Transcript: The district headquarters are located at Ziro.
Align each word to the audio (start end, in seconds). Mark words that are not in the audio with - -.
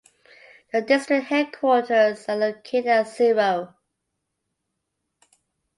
The 0.73 0.81
district 0.81 1.27
headquarters 1.27 2.25
are 2.27 2.35
located 2.35 2.87
at 2.87 3.05
Ziro. 3.07 3.75